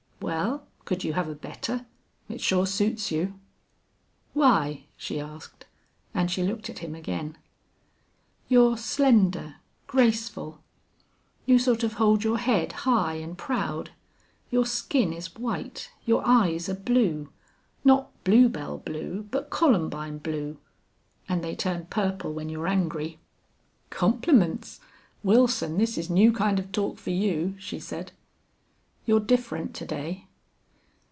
[0.21, 1.87] "Well, could you have a better?
[2.29, 3.39] It sure suits you."
[4.33, 5.65] "Why?" she asked,
[6.13, 7.39] and she looked at him again.
[8.47, 9.55] "You're slender
[9.87, 10.61] graceful.
[11.47, 13.89] You sort of hold your head high and proud.
[14.51, 15.89] Your skin is white.
[16.05, 17.29] Your eyes are blue.
[17.83, 20.59] Not bluebell blue, but columbine blue
[21.27, 23.17] and they turn purple when you're angry."
[23.89, 24.79] "Compliments!
[25.23, 28.11] Wilson, this is new kind of talk for you," she said.
[29.03, 30.27] "You're different to day."